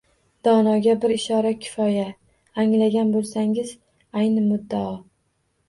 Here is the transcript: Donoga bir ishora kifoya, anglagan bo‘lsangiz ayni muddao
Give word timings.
Donoga 0.45 0.95
bir 1.03 1.13
ishora 1.15 1.51
kifoya, 1.65 2.07
anglagan 2.65 3.13
bo‘lsangiz 3.19 3.77
ayni 4.25 4.49
muddao 4.51 4.93